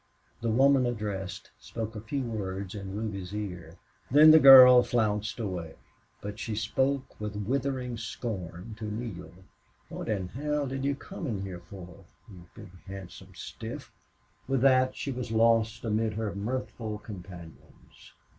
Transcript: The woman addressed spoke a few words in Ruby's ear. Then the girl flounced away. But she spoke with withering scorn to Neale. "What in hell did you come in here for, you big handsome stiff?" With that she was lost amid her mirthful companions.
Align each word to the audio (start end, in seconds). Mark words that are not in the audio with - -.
The 0.41 0.49
woman 0.49 0.87
addressed 0.87 1.51
spoke 1.59 1.95
a 1.95 2.01
few 2.01 2.23
words 2.23 2.73
in 2.73 2.95
Ruby's 2.95 3.35
ear. 3.35 3.77
Then 4.09 4.31
the 4.31 4.39
girl 4.39 4.81
flounced 4.81 5.39
away. 5.39 5.75
But 6.21 6.39
she 6.39 6.55
spoke 6.55 7.21
with 7.21 7.35
withering 7.45 7.97
scorn 7.97 8.73
to 8.79 8.85
Neale. 8.85 9.43
"What 9.89 10.09
in 10.09 10.29
hell 10.29 10.65
did 10.65 10.83
you 10.85 10.95
come 10.95 11.27
in 11.27 11.43
here 11.43 11.61
for, 11.69 12.03
you 12.27 12.47
big 12.55 12.71
handsome 12.87 13.35
stiff?" 13.35 13.91
With 14.47 14.61
that 14.61 14.95
she 14.95 15.11
was 15.11 15.29
lost 15.31 15.85
amid 15.85 16.13
her 16.15 16.33
mirthful 16.33 16.97
companions. 16.97 18.13